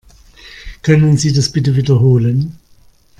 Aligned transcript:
Können 0.81 1.17
Sie 1.17 1.31
das 1.31 1.51
bitte 1.51 1.75
wiederholen? 1.75 2.57